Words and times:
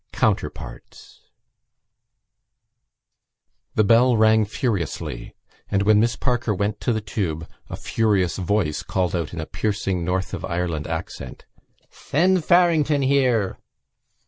COUNTERPARTS 0.13 1.19
The 3.75 3.83
bell 3.83 4.17
rang 4.17 4.45
furiously 4.45 5.35
and, 5.69 5.83
when 5.83 5.99
Miss 5.99 6.15
Parker 6.15 6.55
went 6.55 6.79
to 6.81 6.91
the 6.91 7.01
tube, 7.01 7.47
a 7.69 7.75
furious 7.75 8.37
voice 8.37 8.81
called 8.81 9.15
out 9.15 9.31
in 9.31 9.39
a 9.39 9.45
piercing 9.45 10.03
North 10.03 10.33
of 10.33 10.43
Ireland 10.43 10.87
accent: 10.87 11.45
"Send 11.91 12.43
Farrington 12.43 13.03
here!" 13.03 13.59